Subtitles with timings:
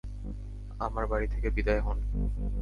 [0.79, 1.97] আমার বাড়ি থেকে বিদেয় হোন!